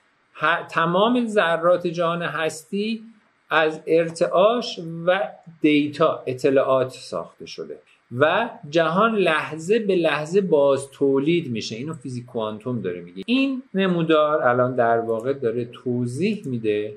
[0.70, 3.02] تمام ذرات جهان هستی
[3.50, 5.20] از ارتعاش و
[5.60, 7.78] دیتا اطلاعات ساخته شده
[8.18, 11.76] و جهان لحظه به لحظه باز تولید میشه.
[11.76, 13.22] اینو فیزیک کوانتوم داره میگه.
[13.26, 16.96] این نمودار الان در واقع داره توضیح میده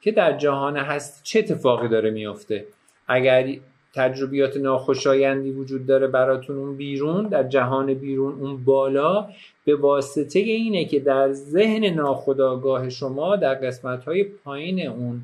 [0.00, 2.66] که در جهان هستی چه اتفاقی داره میافته
[3.08, 3.56] اگر
[3.96, 9.28] تجربیات ناخوشایندی وجود داره براتون اون بیرون در جهان بیرون اون بالا
[9.64, 15.20] به واسطه اینه که در ذهن ناخودآگاه شما در قسمت های پایین اون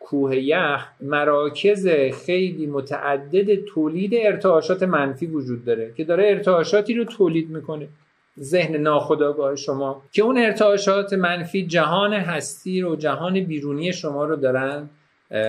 [0.00, 1.88] کوه یخ مراکز
[2.26, 7.88] خیلی متعدد تولید ارتعاشات منفی وجود داره که داره ارتعاشاتی رو تولید می‌کنه.
[8.40, 14.88] ذهن ناخودآگاه شما که اون ارتعاشات منفی جهان هستی رو جهان بیرونی شما رو دارن.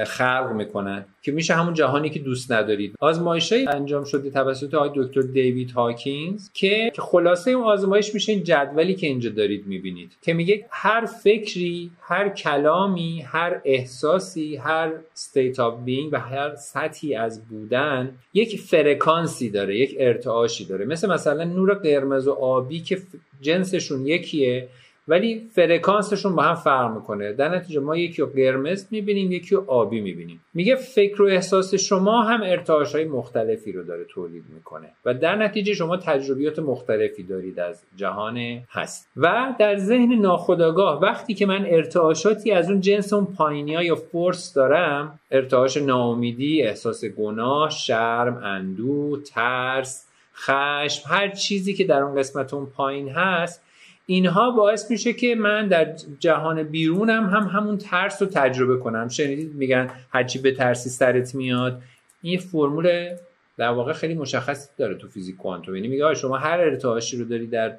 [0.08, 2.96] خلق می‌کنن که میشه همون جهانی که دوست ندارید.
[3.00, 8.96] آزمایشی انجام شده توسط آقای دکتر دیوید هاکینز که خلاصه اون آزمایش میشه این جدولی
[8.96, 15.88] که اینجا دارید می‌بینید که میگه هر فکری هر کلامی هر احساسی هر state of
[15.88, 20.86] being و هر سطحی از بودن یک فرکانسی داره یک ارتعاشی داره.
[20.86, 22.98] مثل مثلا نور قرمز و آبی که
[23.42, 24.68] جنسشون یکیه
[25.08, 27.34] ولی فرکانسشون با هم فرق می‌کنه.
[27.34, 30.42] در نتیجه ما یکی رو قرمز می‌بینیم یکی رو آبی می‌بینیم.
[30.54, 35.36] میگه فکر و احساس شما هم ارتعاش های مختلفی رو داره تولید می‌کنه و در
[35.36, 38.38] نتیجه شما تجربیات مختلفی دارید از جهان
[38.70, 39.10] هست.
[39.18, 43.96] و در ذهن ناخودآگاه وقتی که من ارتعاشاتی از اون جنس اون پایینی ها یا
[43.96, 52.16] فورس دارم ارتعاش ناامیدی احساس گناه شرم اندو ترس خشم هر چیزی که در اون
[52.16, 53.63] قسمت اون پایین هست
[54.06, 59.08] اینها باعث میشه که من در جهان بیرونم هم همون ترس رو تجربه کنم.
[59.08, 61.82] شنیدید؟ میگن هرچی به ترسی سرت میاد.
[62.22, 63.10] این فرمول
[63.58, 65.76] در واقع خیلی مشخص داره تو فیزیک کوانتوم.
[65.76, 67.74] یعنی میگه شما هر ارتعاشی رو داری در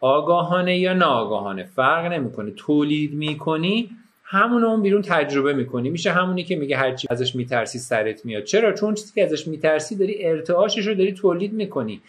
[0.00, 2.50] آگاهانه یا ناآگاهانه فرق نمی‌کنه.
[2.50, 3.90] تولید می‌کنی
[4.24, 5.90] همون اون بیرون تجربه می‌کنی.
[5.90, 8.44] میشه همونی که میگه هرچی ازش میترسی سرت میاد.
[8.44, 12.00] چرا؟ چون چیزی که ازش میترسی داری ارتعاشش رو داری تولید می‌کنی.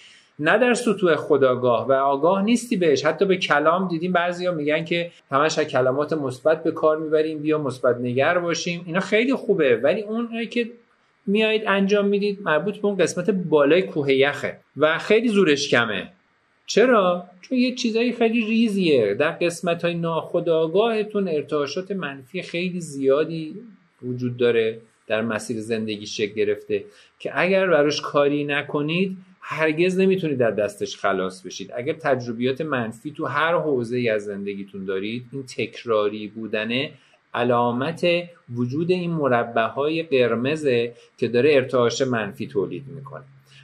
[0.42, 3.06] نه در سطوح خداگاه و آگاه نیستی بهش.
[3.06, 7.98] حتی به کلام دیدیم بعضیا میگن که همش کلمات مثبت به کار می‌بریم بیا مثبت
[7.98, 8.84] نگر باشیم.
[8.86, 9.76] اینا خیلی خوبه.
[9.76, 10.70] ولی اون که
[11.28, 16.12] میایید انجام می‌دید مربوط به اون قسمت بالای کوه یخه و خیلی زورش کمه.
[16.66, 19.14] چرا؟ چون یه چیزایی خیلی ریزیه.
[19.14, 23.56] در قسمت های ناخداگاهتون ارتعاشات منفی خیلی زیادی
[24.04, 26.84] وجود داره در مسیر زندگی شکل گرفته
[27.20, 31.72] که اگر براش کاری نکنید هرگز نمی‌تونید در دستش خلاص بشید.
[31.76, 36.92] اگر تجربیات منفی تو هر حوزه ای از زندگیتون دارید این تکراری بودنه
[37.34, 38.06] علامت
[38.56, 43.24] وجود این مربع های قرمزه که داره ارتعاش منفی تولید می‌کنه.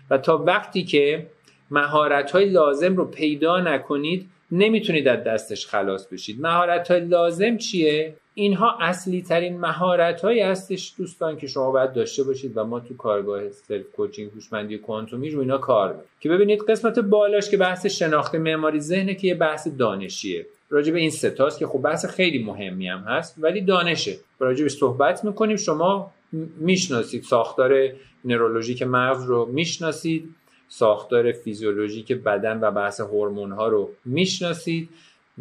[0.09, 1.27] و تا وقتی که
[1.71, 6.41] مهارت های لازم رو پیدا نکنید نمی‌تونید از دستش خلاص بشید.
[6.41, 12.23] مهارت های لازم چیه؟ اینها اصلی ترین مهارت هایی هستش دوستان که شما باید داشته
[12.23, 16.61] باشید و ما تو کارگاه سلف کوچینگ هوشمندی کوانتومی رو اینا کار می‌کنیم که ببینید
[16.61, 20.45] قسمت بالاش که بحث شناخت معماری ذهنه که یه بحث دانشیه.
[20.69, 24.15] راجع به این ستاست که خب بحث خیلی مهمی هم هست ولی دانشه.
[24.39, 26.11] راجع به صحبت می‌کنیم شما
[26.59, 27.23] می‌شناسید.
[27.23, 27.89] ساختار
[28.25, 30.35] نرولوژیک مغز رو می‌شناسید.
[30.69, 34.89] ساختار فیزیولوژیک بدن و بحث هورمون ها رو می‌شناسید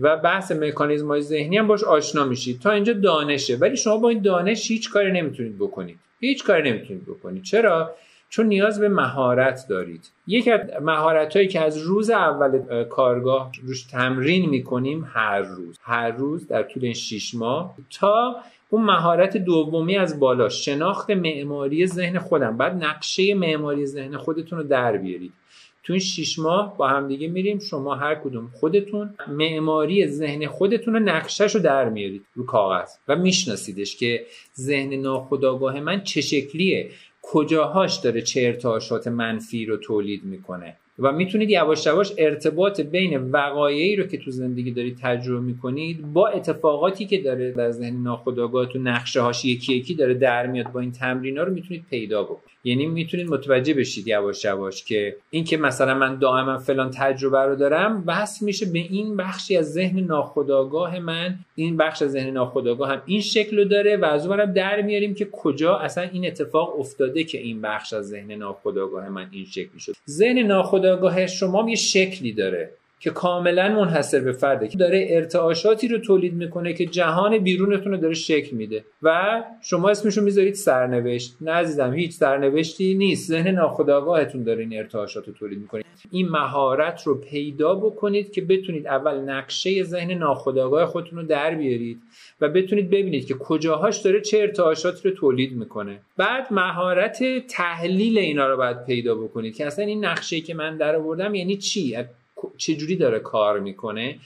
[0.00, 2.60] و بحث مکانیزم های ذهنی هم باش آشنا میشید.
[2.60, 3.56] تا اینجا دانشه.
[3.56, 5.98] ولی شما با این دانش هیچ کاری نمی‌تونید بکنید.
[6.20, 7.42] هیچ کاری نمی‌تونید بکنید.
[7.42, 7.94] چرا؟
[8.28, 10.10] چون نیاز به مهارت دارید.
[10.26, 15.78] یکی از مهارت هایی که از روز اول کارگاه روش تمرین می‌کنیم هر روز.
[15.82, 18.36] هر روز در طول این شیش ماه تا
[18.70, 22.57] اون مهارت دومی از بالا شناخت معماری ذهن خودم.
[22.57, 25.33] بعد نقشه معماری ذهن خودتون رو در بیارید.
[25.83, 27.59] تو این شیش ماه با همدیگه میریم.
[27.59, 33.16] شما هر کدوم خودتون معماری ذهن خودتون رو نقشش رو در میارید رو کاغذ و
[33.16, 34.26] میشناسیدش که
[34.57, 36.90] ذهن ناخودآگاه من چه شکلیه
[37.22, 40.76] کجاهاش داره چه ارتعاشات منفی رو تولید می‌کنه.
[40.98, 46.28] و می‌تونید یواش یواش ارتباط بین وقایعی رو که تو زندگی دارید تجربه می‌کنید با
[46.28, 50.80] اتفاقاتی که داره در ذهن ناخودآگاه تو نقشه هاش یکی یکی داره در میاد با
[50.80, 52.56] این تمرین ها رو می‌تونید پیدا بکنید.
[52.66, 57.57] یعنی می‌تونید متوجه بشید یواش یواش که این که مثلا من دائما فلان تجربه رو
[57.57, 62.90] دارم بس میشه به این بخشی از ذهن ناخودآگاه من این بخش از ذهن ناخودآگاه
[62.90, 66.81] هم این شکل رو داره و از اون در میاریم که کجا اصلا این اتفاق
[66.81, 69.92] افتاده که این بخش از ذهن ناخودآگاه من این شکلی شد.
[70.09, 72.70] ذهن ناخودآگاه شما یه شکلی داره.
[73.00, 77.98] که کاملا منحصر به فرده که داره ارتعاشاتی رو تولید می‌کنه که جهان بیرونتون رو
[77.98, 78.85] داره شکل میده.
[79.02, 81.37] و شما اسمشو می‌ذارید سرنوشت.
[81.40, 83.28] نه عزیزم هیچ سرنوشتی نیست.
[83.28, 85.82] ذهن ناخودآگاهتون داره این ارتعاشات رو تولید می‌کنه.
[86.11, 92.02] این مهارت رو پیدا بکنید که بتونید اول نقشه ذهن ناخودآگاه خودتون رو در بیارید
[92.40, 95.98] و بتونید ببینید که کجاهاش داره چه ارتعاشاتی رو تولید می‌کنه.
[96.16, 100.96] بعد مهارت تحلیل اینا رو باید پیدا بکنید که اصلا این نقشه که من در
[100.96, 101.96] آوردم یعنی چی؟
[102.57, 104.18] چجوری داره کار می‌کنه.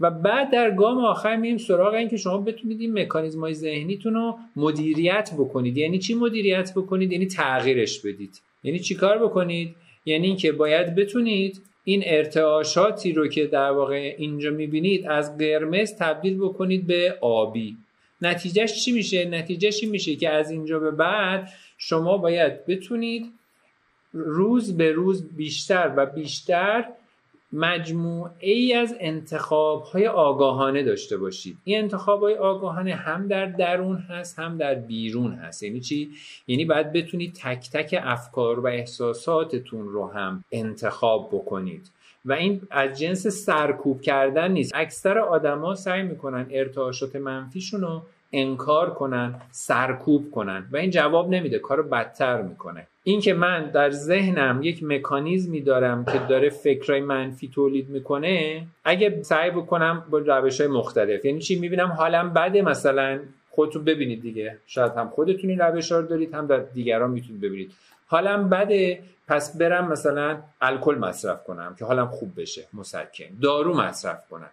[0.00, 4.14] و بعد در گام آخر میریم سراغ این که شما بتونید این مکانیزم های ذهنیتون
[4.14, 5.76] رو مدیریت بکنید.
[5.76, 8.40] یعنی چی مدیریت بکنید؟ یعنی تغییرش بدید.
[8.62, 9.74] یعنی چیکار بکنید؟
[10.04, 16.38] یعنی اینکه باید بتونید این ارتعاشاتی رو که در واقع اینجا می‌بینید از قرمز تبدیل
[16.38, 17.76] بکنید به آبی.
[18.22, 21.48] نتیجهش چی میشه؟ نتیجهش این میشه که از اینجا به بعد
[21.78, 23.32] شما باید بتونید
[24.12, 26.84] روز به روز بیشتر و بیشتر
[27.56, 31.58] مجموعه ای از انتخاب های آگاهانه داشته باشید.
[31.64, 35.62] این انتخاب های آگاهانه هم در درون هست هم در بیرون هست.
[35.62, 36.10] یعنی چی؟
[36.46, 41.90] یعنی باید بتونید تک تک افکار و احساساتتون رو هم انتخاب بکنید.
[42.24, 44.72] و این از جنس سرکوب کردن نیست.
[44.74, 50.66] اکثر آدما سعی می‌کنن ارتعاشات منفیشون رو انکار کنن سرکوب کنن.
[50.72, 52.86] و این جواب نمیده کارو بدتر می‌کنه.
[53.02, 59.50] اینکه من در ذهنم یک مکانیزمی دارم که داره فکرای منفی تولید می‌کنه اگه سعی
[59.50, 61.24] بکنم با روش های مختلف.
[61.24, 63.20] یعنی چی؟ می‌بینم حالم بده مثلا.
[63.50, 64.58] خودتون ببینید دیگه.
[64.66, 67.72] شاید هم خودتون این روش رو دارید هم در دیگران می‌تونید ببینید.
[68.06, 73.24] حالم بده پس برم مثلا الکل مصرف کنم که حالم خوب بشه مسکن.
[73.42, 74.50] دارو مصرف کنم.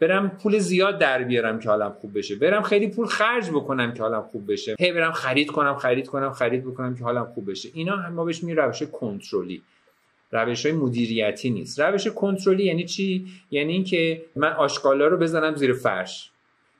[0.00, 2.36] برم پول زیاد در بیارم که حالم خوب بشه.
[2.36, 4.76] برم خیلی پول خرج بکنم که حالم خوب بشه.
[4.78, 7.68] هی برم خرید کنم خرید کنم خرید بکنم که حالم خوب بشه.
[7.74, 9.62] اینا هم ما بهش میگیم روش کنترلی.
[10.32, 11.80] روش های مدیریتی نیست.
[11.80, 16.30] روش کنترلی یعنی چی؟ یعنی اینکه من آشغالا رو بزنم زیر فرش.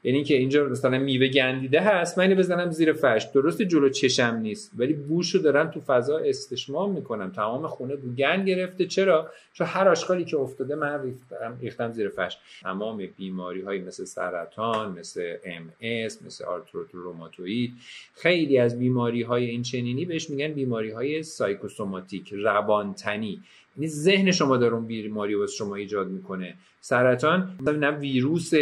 [0.05, 3.25] یعنی که اینجا مثلا میوه گندیده هست من اینو بزنم زیر فرش.
[3.25, 7.31] درست جلو چشم نیست ولی بوشو دارم تو فضا استشمام می‌کنم.
[7.31, 8.87] تمام خونه بو گند گرفته.
[8.87, 12.39] چرا؟ چون هر آشغالی که افتاده من ریختم, ریختم زیر فرش.
[12.63, 17.73] تمام بیماری های مثل سرطان مثل MS مثل آرتریت روماتوئید
[18.15, 23.41] خیلی از بیماری های این چنینی بهش میگن بیماری های psychosomatic روان تنی.
[23.77, 26.55] یعنی ذهن شما داره اون بیماری واسه شما ایجاد می‌کنه.
[26.81, 28.55] سرطان نه ویروس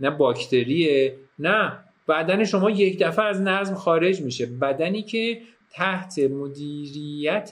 [0.00, 1.78] نه باکتریه نه.
[2.08, 4.46] بدن شما یک دفعه از نظم خارج میشه.
[4.46, 7.50] بدنی که تحت مدیریت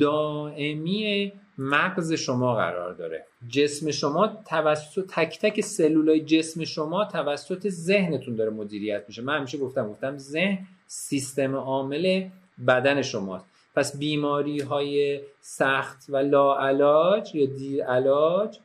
[0.00, 3.24] دائمی مغز شما قرار داره.
[3.48, 9.22] جسم شما توسط تک تک سلولای جسم شما توسط ذهنتون داره مدیریت میشه.
[9.22, 12.28] من همیشه گفتم گفتم ذهن سیستم عامل
[12.66, 13.49] بدن شماست.
[13.80, 18.58] پس بیماری های سخت و لاعلاج یا دیر علاج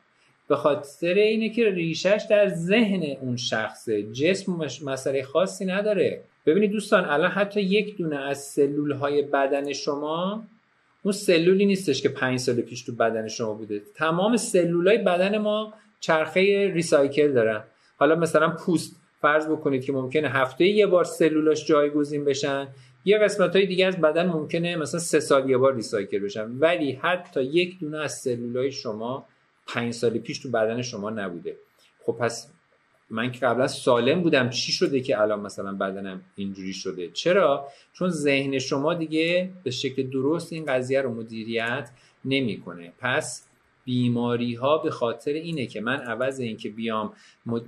[0.48, 4.02] به خاطر اینه که ریشش در ذهن اون شخصه.
[4.02, 4.52] جسم
[4.84, 6.20] مسئله خاصی نداره.
[6.46, 10.42] ببینید دوستان الان حتی یک دونه از سلول های بدن شما
[11.02, 13.82] اون سلولی نیستش که پنج سال پیش تو بدن شما بوده.
[13.94, 17.64] تمام سلول های بدن ما چرخه ریسایکل دارن.
[17.96, 22.68] حالا مثلا پوست فرض بکنید که ممکنه هفته یه بار سلولاش جایگزین بشن.
[23.08, 26.92] یه قسمت های دیگه از بدن ممکنه مثلا سه سال یه بار ریسایکل بشن ولی
[26.92, 29.26] حتی یک دونه از سلولای شما
[29.66, 31.56] پنج سال پیش تو بدن شما نبوده.
[32.02, 32.50] خب پس
[33.10, 37.08] من که قبلا سالم بودم چی شده که الان مثلا بدنم اینجوری شده.
[37.08, 41.90] چرا؟ چون ذهن شما دیگه به شکل درست این قضیه رو مدیریت
[42.24, 42.92] نمی‌کنه.
[42.98, 43.46] پس
[43.86, 47.12] بیماری ها به خاطر اینه که من عوض اینکه بیام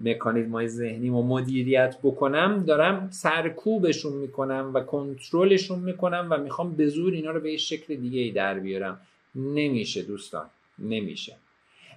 [0.05, 6.89] مکانیزم های ذهنی و مدیریت بکنم دارم سرکوبشون می‌کنم و کنترلشون می‌کنم و می‌خوام به
[6.89, 9.01] زور اینا رو به یه شکل دیگه ای در بیارم.
[9.35, 10.47] نمیشه دوستان
[10.79, 11.37] نمیشه.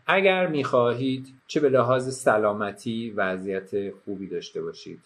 [0.07, 4.99] اگر می‌خواهید چه به لحاظ سلامتی وضعیت خوبی داشته باشید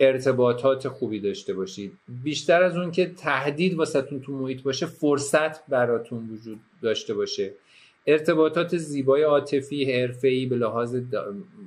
[0.00, 1.92] ارتباطات خوبی داشته باشید
[2.24, 7.52] بیشتر از اون که تهدید واسهتون تو محیط باشه فرصت براتون وجود داشته باشه.
[8.06, 10.96] ارتباطات زیبای عاطفی حرفه‌ای به لحاظ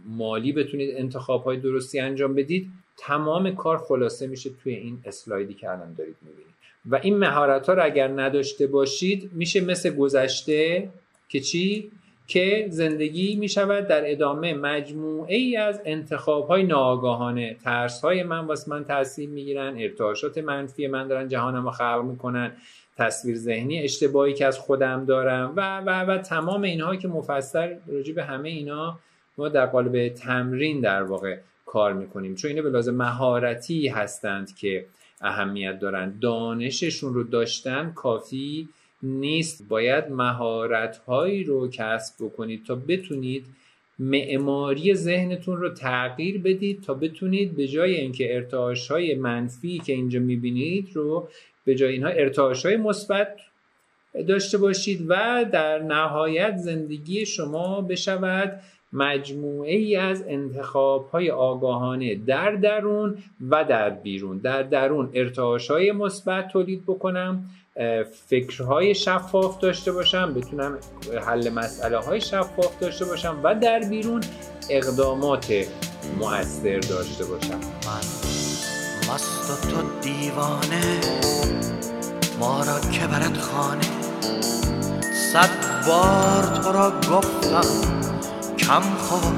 [0.06, 2.67] مالی بتونید انتخاب های درستی انجام بدید.
[2.97, 6.49] تمام کار خلاصه میشه توی این اسلایدی که الان دارید می‌بینید.
[6.86, 10.89] و این مهارت ها رو اگر نداشته باشید میشه مثل گذشته
[11.30, 11.91] که چی؟
[12.28, 17.58] که زندگی می شود در ادامه مجموعه ای از انتخاب های ناآگاهانه.
[17.63, 22.52] ترس های من واسه من تاثیر می‌گیرن ارتعاشات منفی من دارن جهانم رو خلق می‌کنن.
[23.00, 28.14] تصویر ذهنی اشتباهی که از خودم دارم و و و تمام اینها که مفصل راجع
[28.14, 29.00] به همه اینا
[29.38, 32.36] ما در قالب تمرین در واقع کار می‌کنیم.
[32.36, 34.86] چون اینا به لازم مهارتی هستند که
[35.22, 36.20] اهمیت دارن.
[36.22, 38.70] دانششون رو داشتن کافی
[39.04, 39.68] نیست.
[39.70, 43.45] باید مهارت هایی رو کسب بکنید تا بتونید
[44.00, 50.20] معماری ذهنتون رو تغییر بدید تا بتونید به جای اینکه ارتعاش های منفی که اینجا
[50.20, 51.30] می‌بینید رو
[51.70, 53.28] به جای اینها ارتعاش های مثبت
[54.28, 58.59] داشته باشید و در نهایت زندگی شما بشود.
[58.93, 63.17] مجموعه ای از انتخاب های آگاهانه در درون
[63.49, 64.38] و در بیرون.
[64.38, 67.43] در درون ارتعاش های مثبت تولید بکنم
[68.28, 70.78] فکرهای شفاف داشته باشم بتونم
[71.26, 74.22] حل مسئله های شفاف داشته باشم و در بیرون
[74.70, 75.53] اقدامات
[76.20, 77.59] مؤثر داشته باشم.
[79.14, 80.99] مست تو دیوانه
[82.39, 83.89] ما را که برد خانه.
[85.34, 87.68] صد بار تو را گفتم
[88.57, 89.34] کم خواه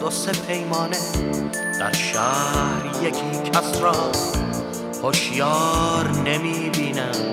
[0.00, 0.96] دو سه پیمانه.
[1.80, 4.12] در شهر یکی کس را
[5.02, 7.32] هوشیار نمی بینم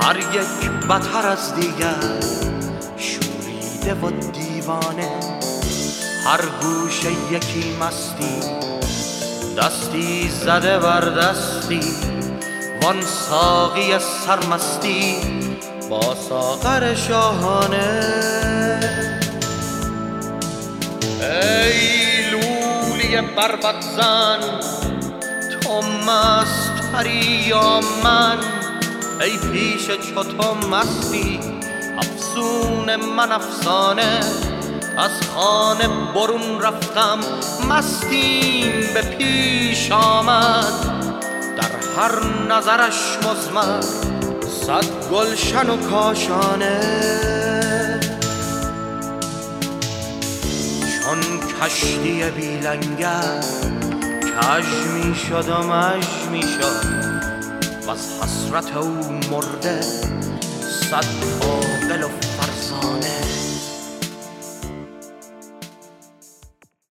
[0.00, 2.20] هر یک بتر از دیگر
[2.96, 5.20] شوریده و دیوانه.
[6.24, 8.77] هر گوشه یکی مستی
[9.58, 11.80] دستی زده بر دستی
[12.82, 15.16] وان ساقی سرمستی
[15.90, 18.80] با ساغر شاهانه.
[21.20, 24.40] ای لولی بربت زن
[25.60, 28.38] تو مستری یا من؟
[29.20, 31.40] ای پیش چو تو مستی
[31.98, 34.20] افسون من افسانه.
[34.98, 37.18] از خانه برون رفتم
[37.68, 40.72] مستیم به پیش آمد.
[41.56, 43.80] در هر نظرش مزمر
[44.66, 46.80] صد گلشن و کاشانه.
[51.02, 51.20] چون
[51.60, 53.44] کشتی بیلنگر
[54.40, 56.86] کج می شد و مج می شد
[57.86, 59.80] و از حسرت او مرده
[60.90, 61.04] صد